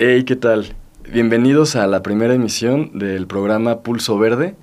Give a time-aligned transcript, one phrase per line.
[0.00, 0.76] Hey, ¿qué tal?
[1.12, 4.54] Bienvenidos a la primera emisión del programa Pulso Verde,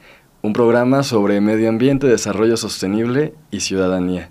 [0.41, 4.29] un programa sobre medio ambiente, desarrollo sostenible y ciudadanía.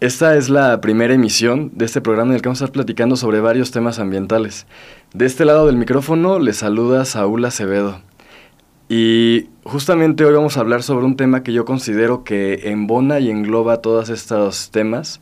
[0.00, 3.16] Esta es la primera emisión de este programa en el que vamos a estar platicando
[3.16, 4.66] sobre varios temas ambientales.
[5.12, 8.00] De este lado del micrófono les saluda Saúl Acevedo.
[8.88, 13.28] Y justamente hoy vamos a hablar sobre un tema que yo considero que embona y
[13.28, 15.20] engloba todos estos temas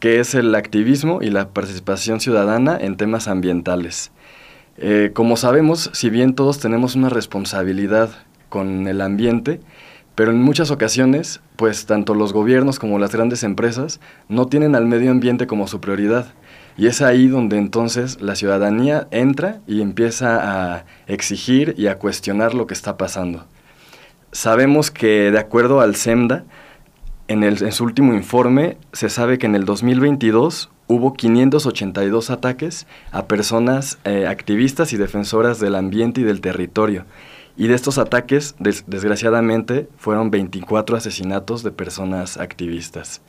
[0.00, 4.10] que es el activismo y la participación ciudadana en temas ambientales.
[4.78, 8.10] Eh, como sabemos, si bien todos tenemos una responsabilidad
[8.48, 9.60] con el ambiente,
[10.14, 14.86] pero en muchas ocasiones, pues tanto los gobiernos como las grandes empresas no tienen al
[14.86, 16.32] medio ambiente como su prioridad.
[16.76, 20.38] Y es ahí donde entonces la ciudadanía entra y empieza
[20.76, 23.44] a exigir y a cuestionar lo que está pasando.
[24.32, 26.44] Sabemos que de acuerdo al SEMDA,
[27.30, 34.00] en, su último informe se sabe que en el 2022 hubo 582 ataques a personas
[34.02, 37.04] eh, activistas y defensoras del ambiente y del territorio.
[37.56, 43.22] Y de estos ataques, desgraciadamente, fueron 24 asesinatos de personas activistas.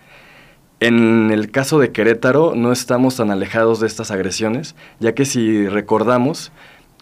[0.79, 5.67] En el caso de Querétaro no estamos tan alejados de estas agresiones, ya que si
[5.67, 6.51] recordamos,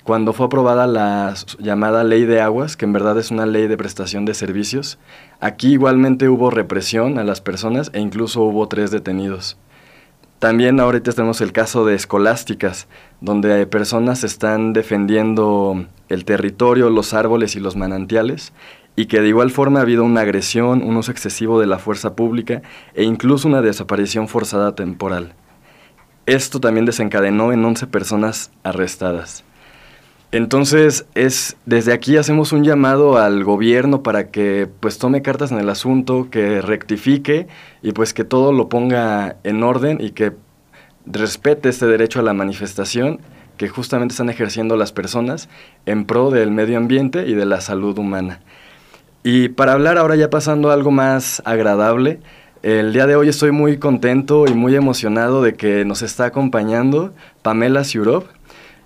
[0.09, 3.77] cuando fue aprobada la llamada ley de aguas, que en verdad es una ley de
[3.77, 4.97] prestación de servicios,
[5.39, 9.55] aquí igualmente hubo represión a las personas e incluso hubo tres detenidos.
[10.39, 12.87] También ahorita tenemos el caso de escolásticas,
[13.21, 18.51] donde personas están defendiendo el territorio, los árboles y los manantiales,
[18.95, 22.15] y que de igual forma ha habido una agresión, un uso excesivo de la fuerza
[22.15, 22.63] pública
[22.95, 25.35] e incluso una desaparición forzada temporal.
[26.25, 29.43] Esto también desencadenó en 11 personas arrestadas.
[30.31, 35.57] Entonces, es desde aquí hacemos un llamado al gobierno para que pues tome cartas en
[35.57, 37.47] el asunto, que rectifique
[37.81, 40.33] y pues que todo lo ponga en orden y que
[41.07, 43.19] respete este derecho a la manifestación
[43.57, 45.49] que justamente están ejerciendo las personas
[45.85, 48.39] en pro del medio ambiente y de la salud humana.
[49.23, 52.19] Y para hablar ahora ya pasando a algo más agradable,
[52.63, 57.13] el día de hoy estoy muy contento y muy emocionado de que nos está acompañando
[57.41, 58.25] Pamela Siurov.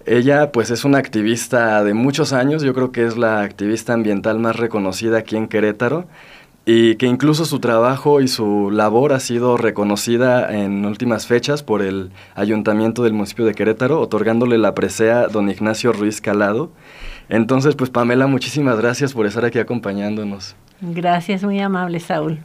[0.06, 4.38] Ella pues es una activista de muchos años, yo creo que es la activista ambiental
[4.40, 6.06] más reconocida aquí en Querétaro
[6.66, 11.82] y que incluso su trabajo y su labor ha sido reconocida en últimas fechas por
[11.82, 16.72] el ayuntamiento del municipio de Querétaro, otorgándole la presea don Ignacio Ruiz Calado.
[17.30, 20.56] Entonces, pues Pamela, muchísimas gracias por estar aquí acompañándonos.
[20.82, 22.40] Gracias, muy amable Saúl.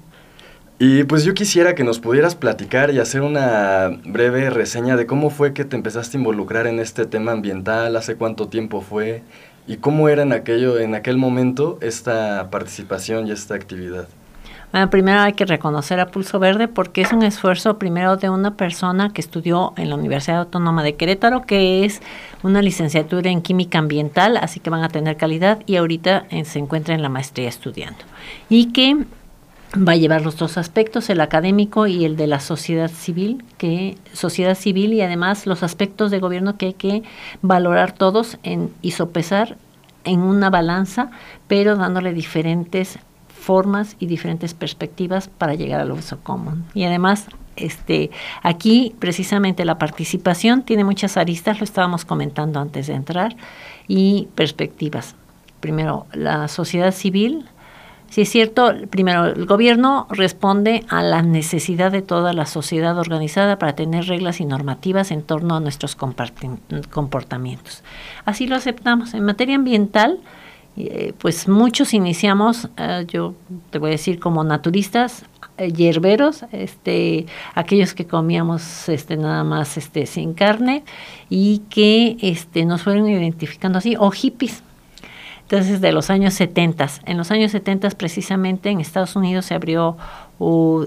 [0.80, 5.28] Y pues yo quisiera que nos pudieras platicar y hacer una breve reseña de cómo
[5.28, 9.22] fue que te empezaste a involucrar en este tema ambiental, hace cuánto tiempo fue
[9.66, 14.06] y cómo era en, aquello, en aquel momento esta participación y esta actividad.
[14.70, 18.54] Bueno, primero hay que reconocer a Pulso Verde porque es un esfuerzo primero de una
[18.54, 22.02] persona que estudió en la Universidad Autónoma de Querétaro, que es
[22.42, 26.58] una licenciatura en química ambiental, así que van a tener calidad y ahorita eh, se
[26.58, 28.04] encuentra en la maestría estudiando.
[28.50, 29.06] Y que
[29.76, 33.96] va a llevar los dos aspectos, el académico y el de la sociedad civil, que
[34.12, 37.02] sociedad civil y además los aspectos de gobierno que hay que
[37.42, 39.56] valorar todos en, y sopesar
[40.04, 41.10] en una balanza,
[41.48, 46.64] pero dándole diferentes formas y diferentes perspectivas para llegar al uso común.
[46.74, 47.26] Y además,
[47.56, 48.10] este,
[48.42, 53.36] aquí precisamente la participación tiene muchas aristas, lo estábamos comentando antes de entrar,
[53.86, 55.14] y perspectivas.
[55.60, 57.46] Primero, la sociedad civil,
[58.10, 63.58] si es cierto, primero, el gobierno responde a la necesidad de toda la sociedad organizada
[63.58, 67.82] para tener reglas y normativas en torno a nuestros comportamientos.
[68.24, 69.12] Así lo aceptamos.
[69.12, 70.20] En materia ambiental,
[70.76, 73.34] eh, pues muchos iniciamos, eh, yo
[73.70, 75.24] te voy a decir, como naturistas,
[75.58, 80.84] eh, hierberos, este, aquellos que comíamos este, nada más este, sin carne
[81.28, 84.62] y que este, nos fueron identificando así, o hippies
[85.50, 86.86] entonces, de los años 70.
[87.06, 89.96] En los años 70 precisamente en Estados Unidos se abrió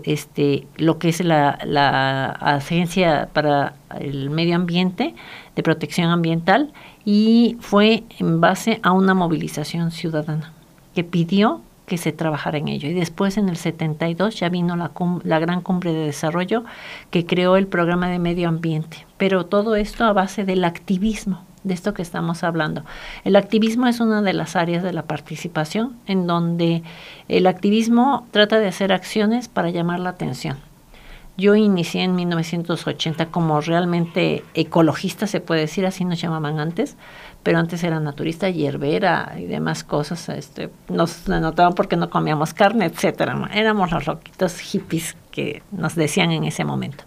[0.03, 5.15] este, lo que es la, la Agencia para el Medio Ambiente
[5.55, 6.73] de Protección Ambiental
[7.05, 10.53] y fue en base a una movilización ciudadana
[10.93, 12.87] que pidió que se trabajara en ello.
[12.87, 14.91] Y después, en el 72, ya vino la,
[15.23, 16.65] la gran cumbre de desarrollo
[17.09, 19.07] que creó el programa de medio ambiente.
[19.17, 22.83] Pero todo esto a base del activismo, de esto que estamos hablando.
[23.23, 26.83] El activismo es una de las áreas de la participación en donde
[27.27, 30.57] el activismo trata de hacer acciones para llamar la atención.
[31.37, 36.97] Yo inicié en 1980 como realmente ecologista, se puede decir, así nos llamaban antes,
[37.41, 40.27] pero antes era naturista, hierbera y demás cosas.
[40.29, 43.49] Este, nos notaban porque no comíamos carne, etcétera.
[43.53, 47.05] Éramos los loquitos hippies que nos decían en ese momento.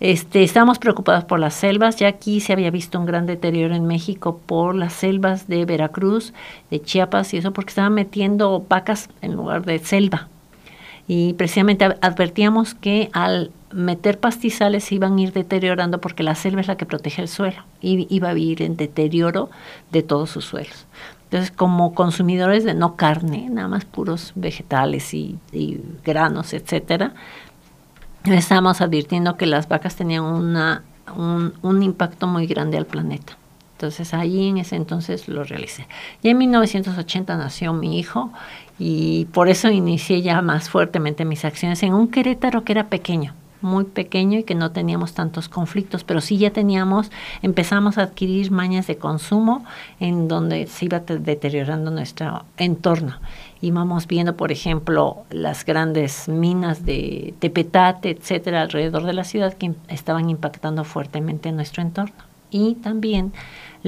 [0.00, 3.86] Este, estábamos preocupados por las selvas, ya aquí se había visto un gran deterioro en
[3.86, 6.32] México por las selvas de Veracruz,
[6.70, 10.28] de Chiapas y eso porque estaban metiendo vacas en lugar de selva.
[11.08, 16.60] Y precisamente advertíamos que al meter pastizales se iban a ir deteriorando porque la selva
[16.60, 19.50] es la que protege el suelo y iba a vivir en deterioro
[19.90, 20.86] de todos sus suelos.
[21.24, 25.38] Entonces, como consumidores de no carne, nada más puros vegetales y
[26.04, 27.12] granos, etcétera,
[28.24, 30.82] estábamos advirtiendo que las vacas tenían una,
[31.16, 33.36] un, un, impacto muy grande al planeta.
[33.72, 35.86] Entonces ahí en ese entonces lo realicé.
[36.22, 38.32] Y en 1980 nació mi hijo
[38.78, 43.34] y por eso inicié ya más fuertemente mis acciones en un Querétaro que era pequeño
[43.60, 47.10] muy pequeño y que no teníamos tantos conflictos, pero sí ya teníamos,
[47.42, 49.64] empezamos a adquirir mañas de consumo
[50.00, 53.16] en donde se iba deteriorando nuestro entorno.
[53.60, 59.74] Íbamos viendo, por ejemplo, las grandes minas de Tepetate, etcétera, alrededor de la ciudad que
[59.88, 62.14] estaban impactando fuertemente en nuestro entorno.
[62.50, 63.32] Y también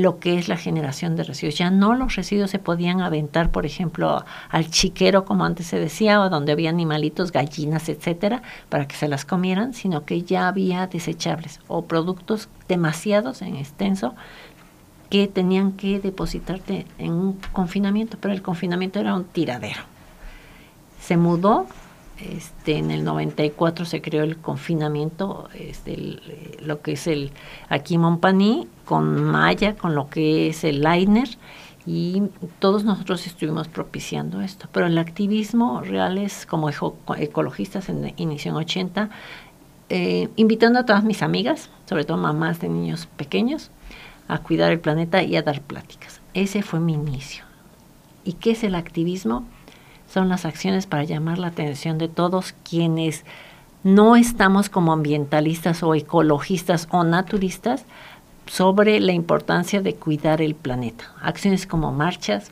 [0.00, 1.56] lo que es la generación de residuos.
[1.56, 6.20] Ya no los residuos se podían aventar, por ejemplo, al chiquero, como antes se decía,
[6.20, 10.86] o donde había animalitos, gallinas, etcétera, para que se las comieran, sino que ya había
[10.86, 14.14] desechables o productos demasiados en extenso
[15.10, 19.82] que tenían que depositarte en un confinamiento, pero el confinamiento era un tiradero.
[21.00, 21.66] Se mudó
[22.20, 26.18] este, en el 94 se creó el confinamiento, este,
[26.60, 27.32] lo que es el
[27.68, 31.28] aquí Montpaní, con Maya, con lo que es el Liner,
[31.86, 32.22] y
[32.58, 34.68] todos nosotros estuvimos propiciando esto.
[34.72, 36.70] Pero el activismo real es como
[37.16, 39.10] ecologistas en inicio en 80,
[39.88, 43.70] eh, invitando a todas mis amigas, sobre todo mamás de niños pequeños,
[44.28, 46.20] a cuidar el planeta y a dar pláticas.
[46.34, 47.44] Ese fue mi inicio.
[48.24, 49.44] ¿Y qué es el activismo?
[50.12, 53.24] Son las acciones para llamar la atención de todos quienes
[53.82, 57.84] no estamos como ambientalistas o ecologistas o naturistas
[58.46, 61.12] sobre la importancia de cuidar el planeta.
[61.22, 62.50] Acciones como marchas,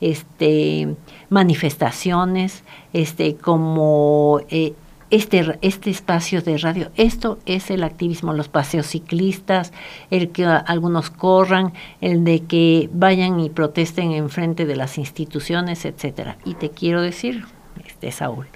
[0.00, 0.96] este,
[1.28, 4.74] manifestaciones, este, como eh,
[5.10, 6.90] este, este espacio de radio.
[6.96, 9.72] Esto es el activismo, los paseos ciclistas,
[10.10, 15.84] el que algunos corran, el de que vayan y protesten en frente de las instituciones,
[15.84, 16.36] etcétera.
[16.44, 17.44] Y te quiero decir,
[17.86, 18.46] este Saúl,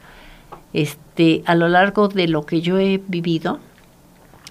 [0.73, 3.61] este, a lo largo de lo que yo he vivido,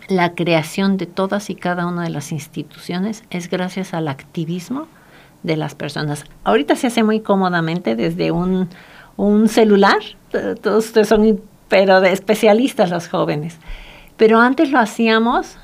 [0.07, 4.87] la creación de todas y cada una de las instituciones es gracias al activismo
[5.43, 6.25] de las personas.
[6.43, 8.69] Ahorita se hace muy cómodamente desde un,
[9.17, 9.99] un celular,
[10.61, 13.57] todos ustedes son pero de especialistas los jóvenes.
[14.17, 15.57] Pero antes lo hacíamos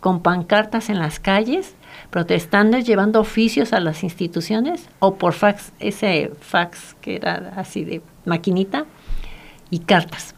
[0.00, 1.76] con pancartas en las calles,
[2.10, 8.02] protestando, llevando oficios a las instituciones o por fax, ese fax que era así de
[8.24, 8.86] maquinita,
[9.70, 10.34] y cartas.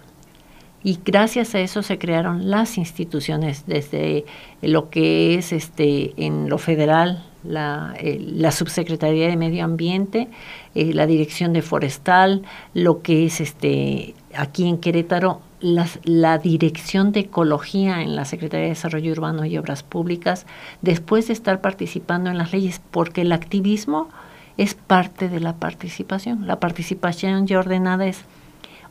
[0.85, 4.25] Y gracias a eso se crearon las instituciones, desde
[4.61, 10.29] lo que es este en lo federal, la, eh, la Subsecretaría de Medio Ambiente,
[10.75, 12.43] eh, la Dirección de Forestal,
[12.75, 18.71] lo que es este aquí en Querétaro la Dirección de Ecología en la Secretaría de
[18.71, 20.45] Desarrollo Urbano y Obras Públicas,
[20.81, 24.09] después de estar participando en las leyes, porque el activismo
[24.57, 26.47] es parte de la participación.
[26.47, 28.25] La participación ya ordenada es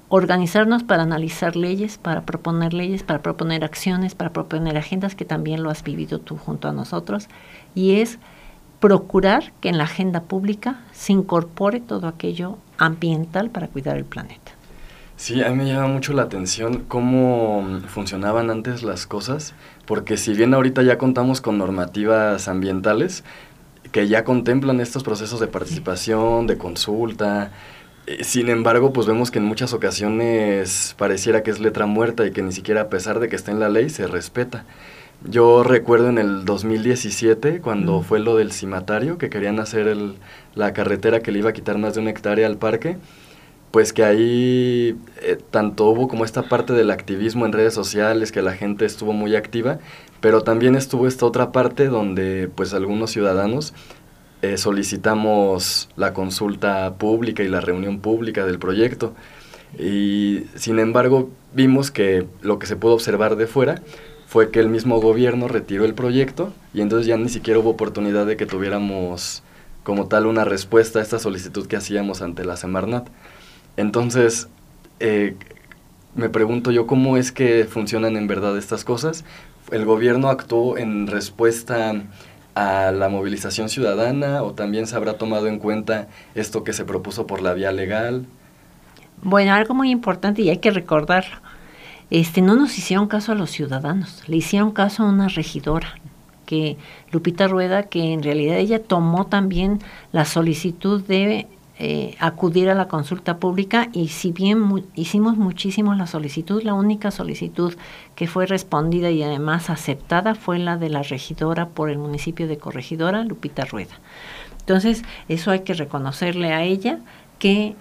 [0.08, 5.64] organizarnos para analizar leyes, para proponer leyes, para proponer acciones, para proponer agendas, que también
[5.64, 7.28] lo has vivido tú junto a nosotros,
[7.76, 8.20] y es
[8.82, 14.52] procurar que en la agenda pública se incorpore todo aquello ambiental para cuidar el planeta.
[15.16, 19.54] Sí, a mí me llama mucho la atención cómo funcionaban antes las cosas,
[19.86, 23.24] porque si bien ahorita ya contamos con normativas ambientales
[23.92, 27.52] que ya contemplan estos procesos de participación, de consulta,
[28.08, 32.32] eh, sin embargo, pues vemos que en muchas ocasiones pareciera que es letra muerta y
[32.32, 34.66] que ni siquiera a pesar de que esté en la ley se respeta.
[35.24, 39.96] Yo recuerdo en el 2017, cuando fue lo del cimatario, que querían hacer
[40.56, 42.98] la carretera que le iba a quitar más de una hectárea al parque,
[43.70, 48.42] pues que ahí eh, tanto hubo como esta parte del activismo en redes sociales, que
[48.42, 49.78] la gente estuvo muy activa,
[50.22, 53.76] pero también estuvo esta otra parte donde pues algunos ciudadanos
[54.42, 59.14] eh, solicitamos la consulta pública y la reunión pública del proyecto.
[59.78, 63.82] Y sin embargo, vimos que lo que se pudo observar de fuera
[64.32, 68.26] fue que el mismo gobierno retiró el proyecto y entonces ya ni siquiera hubo oportunidad
[68.26, 69.44] de que tuviéramos
[69.84, 73.10] como tal una respuesta a esta solicitud que hacíamos ante la Semarnat.
[73.76, 74.48] Entonces,
[75.02, 75.36] eh,
[76.16, 79.26] me pregunto yo cómo es que funcionan en verdad estas cosas.
[79.70, 81.94] ¿El gobierno actuó en respuesta
[82.56, 87.28] a la movilización ciudadana o también se habrá tomado en cuenta esto que se propuso
[87.28, 88.26] por la vía legal?
[89.24, 91.51] Bueno, algo muy importante y hay que recordarlo.
[92.12, 95.96] Este, no nos hicieron caso a los ciudadanos, le hicieron caso a una regidora,
[96.46, 96.76] que
[97.12, 99.80] Lupita Rueda, que en realidad ella tomó también
[100.12, 101.48] la solicitud de
[101.80, 107.12] eh, acudir a la consulta pública y si bien hicimos muchísimo la solicitud, la única
[107.12, 107.76] solicitud
[108.14, 112.58] que fue respondida y además aceptada fue la de la regidora por el municipio de
[112.58, 114.00] Corregidora, Lupita Rueda.
[114.60, 117.00] Entonces, eso hay que reconocerle a ella
[117.40, 117.76] que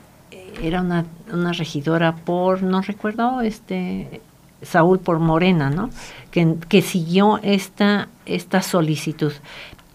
[0.63, 4.21] era una, una regidora por, no recuerdo, este
[4.63, 5.91] Saúl por Morena, ¿no?
[6.31, 9.33] Que, que siguió esta, esta solicitud.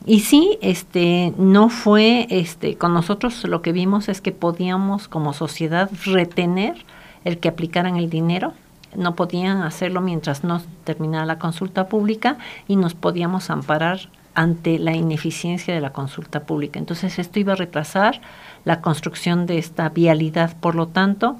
[0.05, 5.33] Y sí, este, no fue, este, con nosotros lo que vimos es que podíamos como
[5.33, 6.85] sociedad retener
[7.23, 8.53] el que aplicaran el dinero,
[8.95, 12.37] no podían hacerlo mientras no terminara la consulta pública
[12.67, 16.77] y nos podíamos amparar ante la ineficiencia de la consulta pública.
[16.77, 18.21] Entonces esto iba a retrasar
[18.65, 21.37] la construcción de esta vialidad, por lo tanto,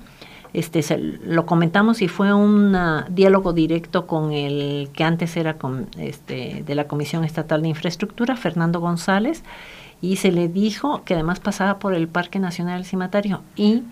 [0.56, 2.78] este, lo comentamos y fue un
[3.10, 8.38] diálogo directo con el que antes era con, este, de la Comisión Estatal de Infraestructura,
[8.38, 9.44] Fernando González,
[10.00, 13.42] y se le dijo que además pasaba por el Parque Nacional del Cimatario.
[13.58, 13.84] Y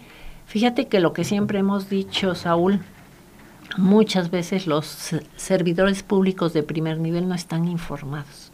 [0.45, 2.79] fíjate que lo que siempre hemos dicho, Saúl,
[3.77, 8.52] muchas veces los servidores públicos de primer nivel no están informados.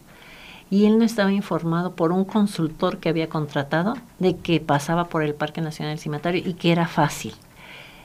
[0.69, 5.23] Y él no estaba informado por un consultor que había contratado de que pasaba por
[5.23, 7.33] el Parque Nacional del Cimatario y que era fácil.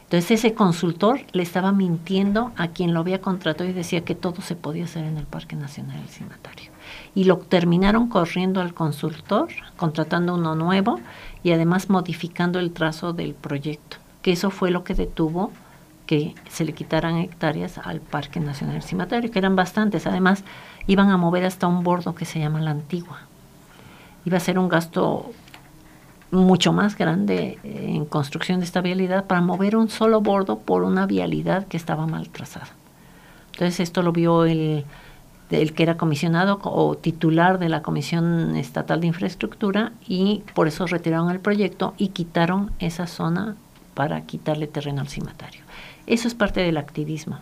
[0.05, 4.43] Entonces ese consultor le estaba mintiendo a quien lo había contratado y decía que todo
[4.43, 6.71] se podía hacer en el Parque Nacional del Cimatario.
[7.15, 11.01] Y lo terminaron corriendo al consultor, contratando uno nuevo
[11.43, 15.51] y además modificando el trazo del proyecto, que eso fue lo que detuvo
[16.07, 20.07] que se le quitaran hectáreas al Parque Nacional del Cimatario, que eran bastantes.
[20.07, 20.45] Además,
[20.87, 23.21] iban a mover hasta un bordo que se llama La Antigua.
[24.25, 25.33] Iba a ser un gasto
[26.31, 30.83] mucho más grande eh, en construcción de esta vialidad para mover un solo bordo por
[30.83, 32.69] una vialidad que estaba mal trazada.
[33.53, 34.85] Entonces esto lo vio el,
[35.51, 40.87] el que era comisionado o titular de la Comisión Estatal de Infraestructura y por eso
[40.87, 43.57] retiraron el proyecto y quitaron esa zona
[43.95, 45.63] para quitarle terreno al cimatario.
[46.07, 47.39] Eso es parte del activismo.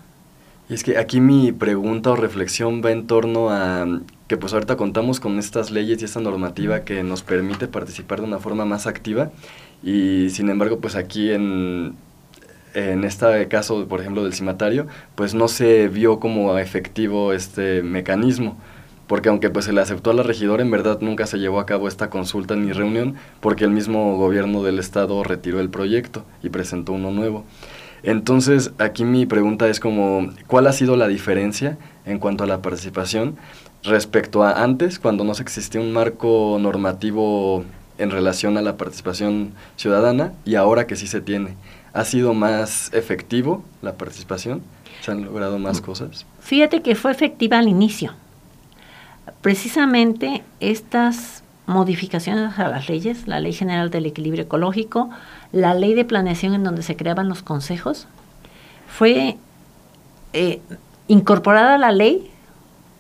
[0.73, 3.87] Y es que aquí mi pregunta o reflexión va en torno a
[4.27, 8.27] que pues ahorita contamos con estas leyes y esta normativa que nos permite participar de
[8.27, 9.33] una forma más activa
[9.83, 11.95] y sin embargo pues aquí en,
[12.73, 18.57] en este caso, por ejemplo, del cimatario, pues no se vio como efectivo este mecanismo,
[19.09, 21.67] porque aunque pues se le aceptó a la regidora, en verdad nunca se llevó a
[21.67, 26.49] cabo esta consulta ni reunión, porque el mismo gobierno del estado retiró el proyecto y
[26.49, 27.45] presentó uno nuevo.
[28.03, 32.63] Entonces, aquí mi pregunta es como, ¿cuál ha sido la diferencia en cuanto a la
[32.63, 33.37] participación
[33.85, 37.65] respecto a antes, cuando no existía un marco normativo
[37.99, 41.55] en relación a la participación ciudadana y ahora que sí se tiene.
[41.93, 44.63] ¿Ha sido más efectivo la participación?
[45.03, 46.27] ¿Se han logrado más cosas?
[46.41, 48.15] Fíjate que fue efectiva al inicio.
[49.41, 55.11] Precisamente estas modificaciones a las leyes, la Ley General del Equilibrio Ecológico,
[55.53, 58.09] la Ley de Planeación en donde se creaban los consejos,
[58.89, 59.37] fue
[60.33, 60.61] eh,
[61.09, 62.31] incorporada a la ley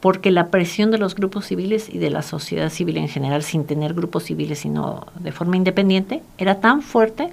[0.00, 3.64] porque la presión de los grupos civiles y de la sociedad civil en general, sin
[3.66, 7.30] tener grupos civiles, sino de forma independiente, era tan fuerte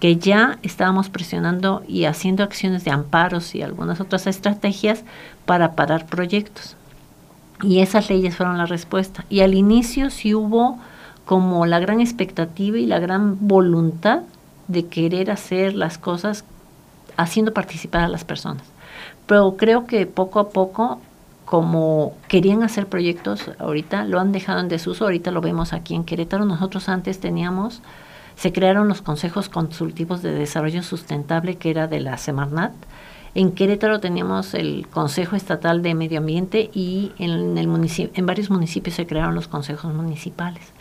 [0.00, 5.04] que ya estábamos presionando y haciendo acciones de amparos y algunas otras estrategias
[5.46, 6.76] para parar proyectos.
[7.62, 9.24] Y esas leyes fueron la respuesta.
[9.30, 10.78] Y al inicio sí hubo
[11.26, 14.22] como la gran expectativa y la gran voluntad
[14.68, 16.44] de querer hacer las cosas
[17.16, 18.62] haciendo participar a las personas.
[19.26, 21.00] Pero creo que poco a poco
[21.44, 26.04] como querían hacer proyectos ahorita, lo han dejado en desuso, ahorita lo vemos aquí en
[26.04, 27.82] Querétaro, nosotros antes teníamos,
[28.34, 32.72] se crearon los consejos consultivos de desarrollo sustentable que era de la Semarnat,
[33.36, 37.68] en Querétaro teníamos el Consejo Estatal de Medio Ambiente y en, el
[38.14, 40.72] en varios municipios se crearon los consejos municipales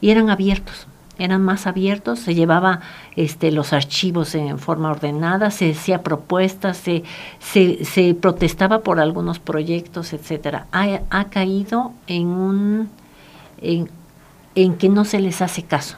[0.00, 0.86] y eran abiertos
[1.18, 2.80] eran más abiertos, se llevaba
[3.16, 7.04] este, los archivos en forma ordenada, se hacía propuestas, se,
[7.40, 10.66] se, protestaba por algunos proyectos, etcétera.
[10.72, 12.90] Ha, caído en un
[13.60, 15.96] en que no se les hace caso.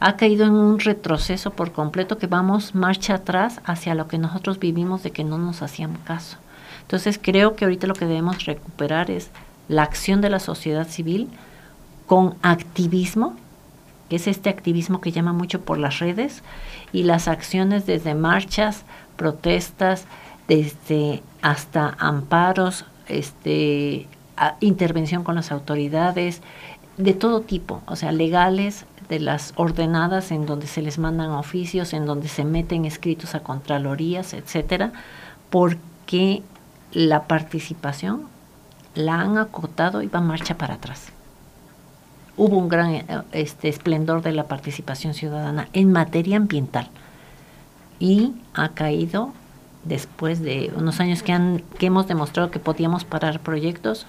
[0.00, 4.58] Ha caído en un retroceso por completo que vamos marcha atrás hacia lo que nosotros
[4.58, 6.38] vivimos de que no nos hacían caso.
[6.82, 9.30] Entonces creo que ahorita lo que debemos recuperar es
[9.68, 11.28] la acción de la sociedad civil
[12.06, 13.36] con activismo,
[14.08, 16.42] que es este activismo que llama mucho por las redes,
[16.92, 18.82] y las acciones desde marchas,
[19.16, 20.04] protestas,
[20.48, 24.06] desde hasta amparos, este,
[24.60, 26.42] intervención con las autoridades,
[26.96, 31.92] de todo tipo, o sea, legales, de las ordenadas en donde se les mandan oficios,
[31.92, 34.92] en donde se meten escritos a contralorías, etcétera,
[35.50, 36.42] porque
[36.92, 38.26] la participación
[38.94, 41.12] la han acotado y va marcha para atrás.
[42.36, 46.88] Hubo un gran este, esplendor de la participación ciudadana en materia ambiental
[47.98, 49.32] y ha caído
[49.84, 54.06] después de unos años que, han, que hemos demostrado que podíamos parar proyectos,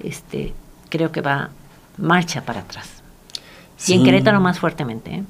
[0.00, 0.52] este,
[0.88, 1.50] creo que va
[1.96, 3.02] marcha para atrás.
[3.86, 5.14] Y en Querétaro más fuertemente.
[5.14, 5.22] ¿eh?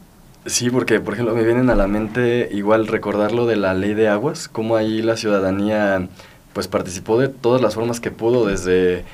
[0.46, 3.94] Sí, porque por ejemplo me vienen a la mente igual recordar lo de la ley
[3.94, 6.08] de aguas, cómo ahí la ciudadanía
[6.52, 9.04] pues participó de todas las formas que pudo, desde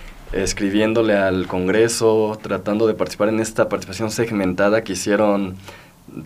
[0.43, 5.57] escribiéndole al Congreso, tratando de participar en esta participación segmentada que hicieron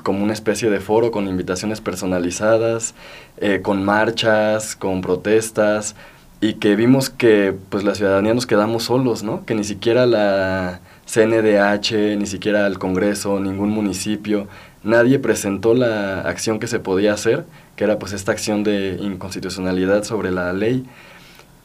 [0.03, 2.95] como una especie de foro con invitaciones personalizadas,
[3.39, 5.97] eh, con marchas, con protestas,
[6.41, 9.45] y que vimos que pues la ciudadanía nos quedamos solos, ¿no?
[9.45, 14.49] Que ni siquiera la CNDH, ni siquiera el Congreso, ningún municipio,
[14.83, 17.45] nadie presentó la acción que se podía hacer,
[17.77, 20.85] que era pues esta acción de inconstitucionalidad sobre la ley.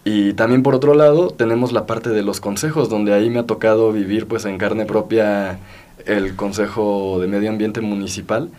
[0.08, 3.48] Y también por otro lado tenemos la parte de los consejos, donde ahí me ha
[3.48, 5.60] tocado vivir pues en carne propia
[6.06, 8.52] el Consejo de Medio Ambiente Municipal,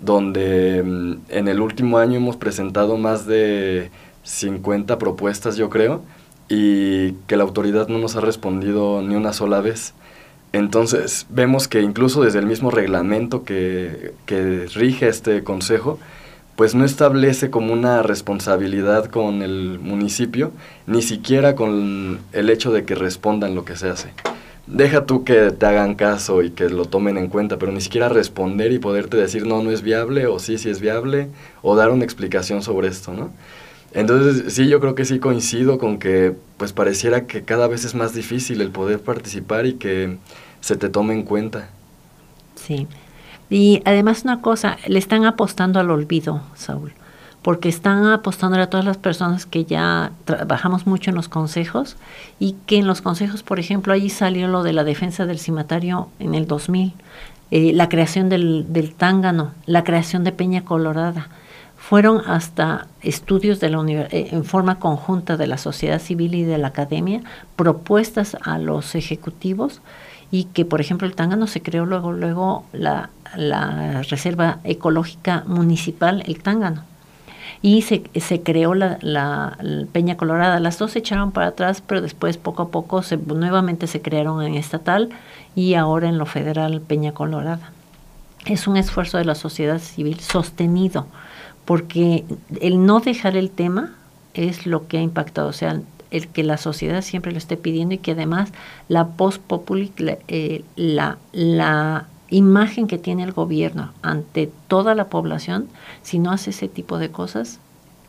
[0.00, 3.90] donde mm, en el último año hemos presentado más de
[4.22, 6.00] 50 propuestas, yo creo,
[6.48, 9.92] y que la autoridad no nos ha respondido ni una sola vez.
[10.54, 15.98] Entonces vemos que incluso desde el mismo reglamento que, que rige este consejo,
[16.56, 20.52] pues no establece como una responsabilidad con el municipio,
[20.86, 24.10] ni siquiera con el hecho de que respondan lo que se hace
[24.66, 28.08] deja tú que te hagan caso y que lo tomen en cuenta, pero ni siquiera
[28.08, 31.28] responder y poderte decir no, no es viable o sí, sí es viable
[31.62, 33.30] o dar una explicación sobre esto, ¿no?
[33.92, 37.94] Entonces, sí, yo creo que sí coincido con que pues pareciera que cada vez es
[37.94, 40.16] más difícil el poder participar y que
[40.60, 41.68] se te tome en cuenta.
[42.56, 42.88] Sí.
[43.50, 46.92] Y además una cosa, le están apostando al olvido, Saúl
[47.44, 51.96] porque están apostando a todas las personas que ya trabajamos mucho en los consejos
[52.40, 56.08] y que en los consejos, por ejemplo, allí salió lo de la defensa del cimatario
[56.18, 56.94] en el 2000,
[57.50, 61.28] eh, la creación del, tángano, la creación de Peña Colorada.
[61.76, 66.56] Fueron hasta estudios de la eh, en forma conjunta de la sociedad civil y de
[66.56, 67.20] la academia,
[67.56, 69.82] propuestas a los ejecutivos
[70.34, 73.08] y que, por ejemplo, el tángano se creó luego, luego la,
[74.10, 76.82] Reserva Ecológica Municipal, el tángano
[77.62, 79.56] y se, se creó la, la,
[79.92, 80.58] Peña Colorada.
[80.58, 84.42] Las dos se echaron para atrás, pero después poco a poco se, nuevamente se crearon
[84.42, 85.10] en estatal
[85.54, 87.70] y ahora en lo federal Peña Colorada.
[88.44, 91.06] Es un esfuerzo de la sociedad civil sostenido,
[91.64, 92.24] porque
[92.60, 93.92] el no dejar el tema
[94.34, 95.80] es lo que ha impactado, o sea,
[96.16, 98.52] el que la sociedad siempre lo esté pidiendo y que además
[98.88, 105.68] la post populi, eh, la, la imagen que tiene el gobierno ante toda la población,
[106.02, 107.58] si no hace ese tipo de cosas,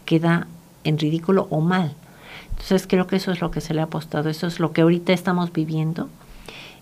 [0.06, 0.48] queda
[0.84, 1.94] en ridículo o mal.
[2.52, 4.82] Entonces creo que eso es lo que se le ha apostado, eso es lo que
[4.82, 6.10] ahorita estamos viviendo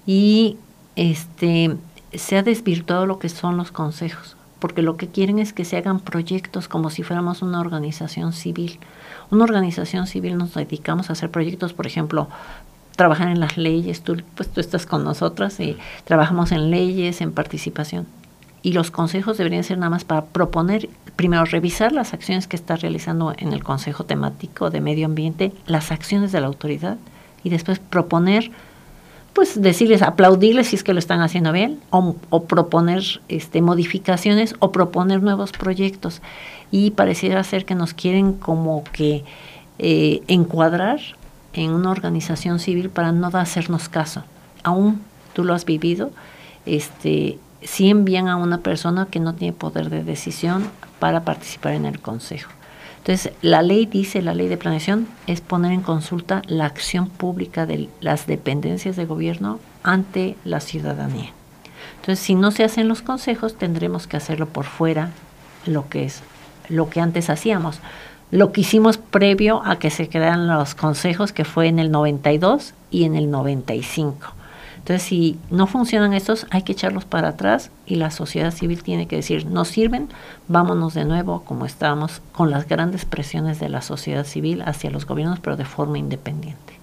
[0.05, 0.57] y
[0.95, 1.75] este
[2.13, 5.75] se ha desvirtuado lo que son los consejos, porque lo que quieren es que se
[5.75, 8.79] hagan proyectos como si fuéramos una organización civil.
[9.29, 12.29] Una organización civil nos dedicamos a hacer proyectos, por ejemplo,
[12.95, 17.33] trabajar en las leyes, tú, pues tú estás con nosotras y trabajamos en leyes, en
[17.33, 18.07] participación.
[18.61, 22.77] Y los consejos deberían ser nada más para proponer, primero revisar las acciones que está
[22.77, 26.95] realizando en el Consejo Temático de Medio Ambiente, las acciones de la autoridad,
[27.43, 28.49] y después proponer,
[29.33, 34.71] pues decirles, aplaudirles si es que lo están haciendo bien, o, proponer este, modificaciones, o
[34.71, 36.21] proponer nuevos proyectos.
[36.71, 39.23] Y pareciera ser que nos quieren como que
[39.79, 40.99] eh, encuadrar
[41.53, 44.23] en una organización civil para no hacernos caso.
[44.63, 45.01] Aún
[45.33, 46.11] tú lo has vivido,
[46.65, 50.69] este, si envían a una persona que no tiene poder de decisión
[50.99, 52.51] para participar en el consejo.
[53.03, 57.65] Entonces, la ley dice, la ley de planeación, es poner en consulta la acción pública
[57.65, 61.31] de las dependencias de gobierno ante la ciudadanía.
[61.97, 65.11] Entonces, si no se hacen los consejos, tendremos que hacerlo por fuera,
[65.65, 66.21] lo que es
[66.69, 67.81] lo que antes hacíamos
[68.33, 72.73] lo que hicimos previo a que se crearan los consejos, que fue en el 92
[72.89, 74.33] y en el 95.
[74.83, 79.07] Entonces, si no funcionan estos, hay que echarlos para atrás y la sociedad civil tiene
[79.07, 80.09] que decir, no sirven,
[80.49, 85.05] vámonos de nuevo como estábamos con las grandes presiones de la sociedad civil hacia los
[85.05, 86.73] gobiernos, pero de forma independiente.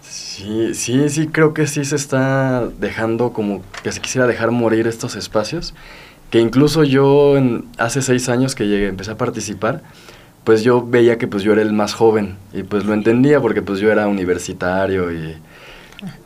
[0.00, 4.86] Sí, sí, sí, creo que sí se está dejando como que se quisiera dejar morir
[4.86, 5.74] estos espacios,
[6.30, 9.82] que incluso yo en, hace seis años que llegué, empecé a participar,
[10.44, 13.60] pues yo veía que pues yo era el más joven y pues lo entendía porque
[13.60, 15.34] pues yo era universitario y,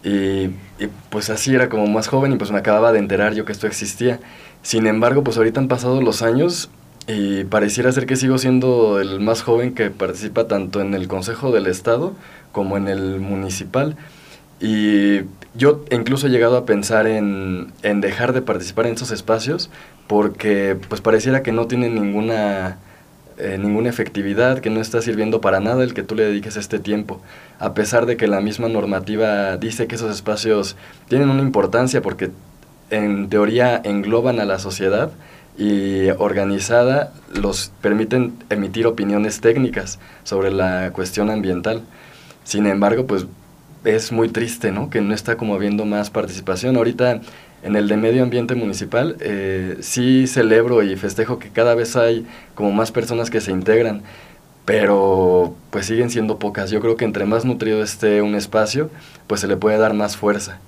[0.04, 0.50] y,
[1.10, 3.66] pues así era como más joven y pues me acababa de enterar yo que esto
[3.66, 4.20] existía.
[4.62, 6.70] Sin embargo, pues ahorita han pasado los años
[7.06, 11.50] y pareciera ser que sigo siendo el más joven que participa tanto en el Consejo
[11.50, 12.14] del Estado
[12.52, 13.96] como en el municipal.
[14.60, 15.22] Y
[15.54, 19.70] yo incluso he llegado a pensar en, en dejar de participar en esos espacios
[20.06, 22.78] porque pues pareciera que no tienen ninguna,
[23.38, 26.78] eh, ninguna efectividad, que no está sirviendo para nada el que tú le dediques este
[26.78, 27.20] tiempo,
[27.58, 30.76] a pesar de que la misma normativa dice que esos espacios
[31.08, 32.30] tienen una importancia porque
[32.90, 35.10] en teoría engloban a la sociedad
[35.56, 41.82] y organizada los permiten emitir opiniones técnicas sobre la cuestión ambiental.
[42.44, 43.26] Sin embargo, pues
[43.84, 44.90] es muy triste, ¿no?
[44.90, 46.76] Que no está como habiendo más participación.
[46.76, 47.20] Ahorita
[47.62, 52.26] en el de medio ambiente municipal eh, sí celebro y festejo que cada vez hay
[52.54, 54.02] como más personas que se integran,
[54.64, 56.70] pero pues siguen siendo pocas.
[56.70, 58.90] Yo creo que entre más nutrido esté un espacio,
[59.26, 60.58] pues se le puede dar más fuerza.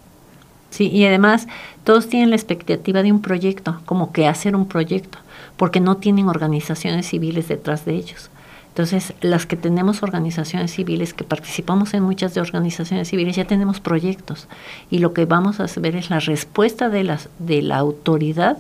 [0.71, 1.47] Sí, y además
[1.85, 5.19] todos tienen la expectativa de un proyecto, como que hacer un proyecto,
[5.57, 8.31] porque no tienen organizaciones civiles detrás de ellos.
[8.75, 13.79] Entonces, las que tenemos organizaciones civiles, que participamos en muchas de organizaciones civiles, ya tenemos
[13.79, 14.49] proyectos.
[14.91, 18.59] Y lo que vamos a ver es la respuesta de, las, de la autoridad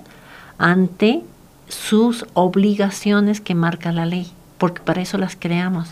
[0.57, 1.23] ante
[1.69, 5.89] sus obligaciones que marca la ley, porque para eso las creamos.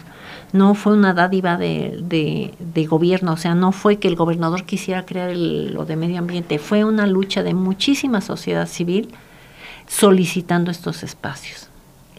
[0.53, 5.05] No fue una dádiva de, de, gobierno, o sea, no fue que el gobernador quisiera
[5.05, 9.09] crear lo de medio ambiente, fue una lucha de muchísima sociedad civil
[9.89, 11.72] solicitando estos espacios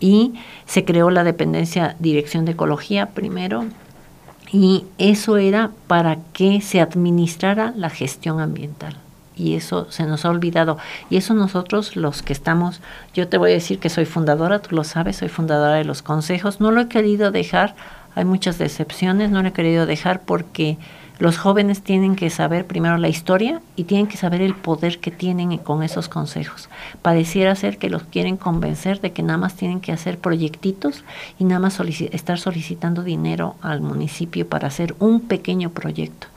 [0.04, 0.34] y
[0.66, 3.64] se creó la dependencia Dirección de Ecología primero
[4.52, 8.98] y eso era para que se administrara la gestión ambiental
[9.34, 10.78] y eso se nos ha olvidado.
[11.10, 12.82] Y eso nosotros los que estamos,
[13.14, 16.02] yo te voy a decir que soy fundadora, tú lo sabes, soy fundadora de los
[16.02, 17.74] consejos, no lo he querido dejar,
[18.14, 20.78] hay muchas decepciones, no lo he querido dejar porque
[21.20, 25.12] los jóvenes tienen que saber primero la historia y tienen que saber el poder que
[25.12, 26.70] tienen con esos consejos.
[27.02, 31.04] Pareciera ser que los quieren convencer de que nada más tienen que hacer proyectitos
[31.40, 36.28] y nada más estar solicitando dinero al municipio para hacer un pequeño proyecto.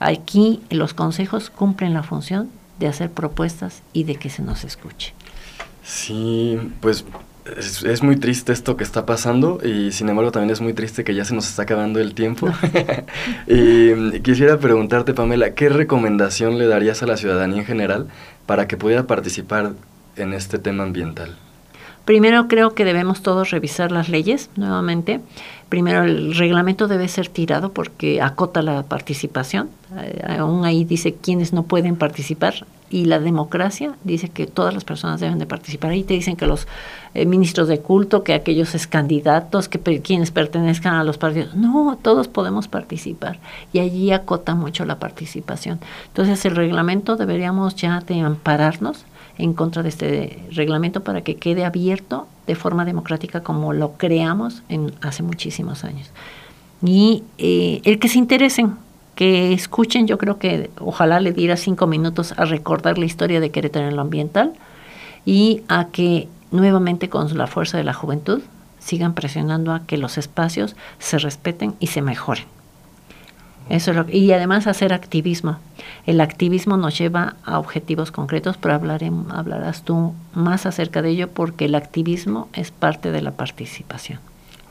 [0.00, 5.14] Aquí los consejos cumplen la función de hacer propuestas y de que se nos escuche.
[5.82, 7.04] Sí, pues
[7.44, 11.14] es, muy triste esto que está pasando y sin embargo también es muy triste que
[11.14, 12.48] ya se nos está acabando el tiempo.
[13.46, 18.08] y mm, quisiera preguntarte, Pamela, ¿qué recomendación le darías a la ciudadanía en general
[18.46, 19.72] para que pudiera participar
[20.16, 21.36] en este tema ambiental?
[22.04, 25.20] Primero creo que debemos todos revisar las leyes nuevamente.
[25.68, 29.70] Primero el reglamento debe ser tirado porque acota la participación.
[29.98, 34.84] Eh, aún ahí dice quienes no pueden participar y la democracia dice que todas las
[34.84, 35.90] personas deben de participar.
[35.90, 36.68] Ahí te dicen que los
[37.14, 41.54] eh, ministros de culto, que aquellos es candidatos, que quienes pertenezcan a los partidos.
[41.54, 43.38] No, todos podemos participar
[43.72, 45.80] y allí acota mucho la participación.
[46.08, 49.04] Entonces el reglamento deberíamos ya de ampararnos
[49.38, 54.62] en contra de este reglamento para que quede abierto de forma democrática como lo creamos
[54.68, 56.10] en hace muchísimos años.
[56.84, 58.76] Y eh, el que se interesen,
[59.14, 63.50] que escuchen, yo creo que ojalá le diera cinco minutos a recordar la historia de
[63.50, 64.52] Querétaro en lo ambiental
[65.24, 68.42] y a que nuevamente con la fuerza de la juventud
[68.78, 72.44] sigan presionando a que los espacios se respeten y se mejoren.
[73.70, 75.58] Eso y además hacer activismo.
[76.06, 81.64] El activismo nos lleva a objetivos concretos, pero hablarás tú más acerca de ello porque
[81.64, 84.20] el activismo es parte de la participación.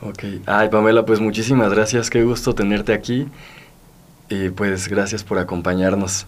[0.00, 0.24] Ok.
[0.46, 2.08] Ay, Pamela, pues muchísimas gracias.
[2.08, 3.26] Qué gusto tenerte aquí.
[4.28, 6.26] Y pues gracias por acompañarnos.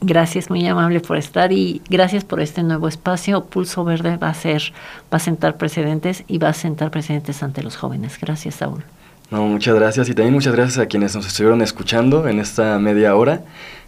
[0.00, 3.44] Gracias, muy amable por estar y gracias por este nuevo espacio.
[3.44, 4.72] Pulso Verde va a ser,
[5.12, 8.18] va a sentar precedentes y va a sentar precedentes ante los jóvenes.
[8.20, 8.84] Gracias, Saúl.
[9.30, 13.16] No, muchas gracias y también muchas gracias a quienes nos estuvieron escuchando en esta media
[13.16, 13.44] hora.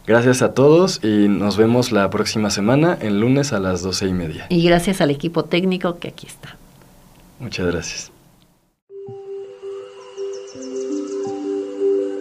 [0.07, 4.15] Gracias a todos y nos vemos la próxima semana, el lunes a las doce y
[4.15, 4.47] media.
[4.49, 6.57] Y gracias al equipo técnico que aquí está.
[7.41, 8.16] Muchas gracias.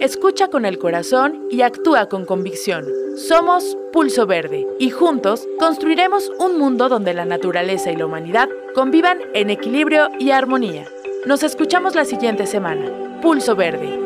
[0.06, 2.86] Escucha con el corazón y actúa con convicción.
[3.18, 9.18] Somos Pulso Verde y juntos construiremos un mundo donde la naturaleza y la humanidad convivan
[9.34, 10.86] en equilibrio y armonía.
[11.26, 13.20] Nos escuchamos la siguiente semana.
[13.24, 14.05] Pulso Verde.